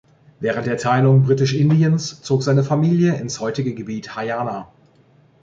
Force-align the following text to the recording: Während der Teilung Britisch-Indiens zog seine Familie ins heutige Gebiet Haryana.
Während 0.39 0.65
der 0.65 0.77
Teilung 0.77 1.21
Britisch-Indiens 1.21 2.23
zog 2.23 2.41
seine 2.41 2.63
Familie 2.63 3.19
ins 3.19 3.39
heutige 3.39 3.75
Gebiet 3.75 4.15
Haryana. 4.15 4.67